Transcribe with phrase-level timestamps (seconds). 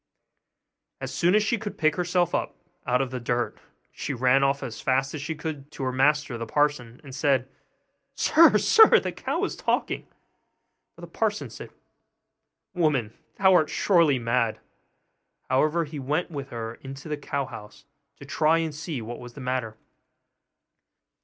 [0.99, 2.55] As soon as she could pick herself up
[2.87, 3.59] out of the dirt,
[3.91, 7.47] she ran off as fast as she could to her master the parson, and said,
[8.15, 10.07] 'Sir, sir, the cow is talking!'
[10.95, 11.69] But the parson said,
[12.73, 14.59] 'Woman, thou art surely mad!'
[15.51, 17.85] However, he went with her into the cow house,
[18.17, 19.77] to try and see what was the matter.